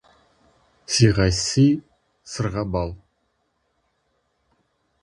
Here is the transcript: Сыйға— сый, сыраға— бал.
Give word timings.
Сыйға— 0.95 1.27
сый, 1.41 1.69
сыраға— 2.33 2.65
бал. 2.77 2.95